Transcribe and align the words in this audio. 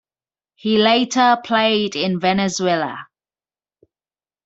He 0.55 0.79
later 0.79 1.37
played 1.45 1.95
in 1.95 2.19
Venezuela. 2.19 3.05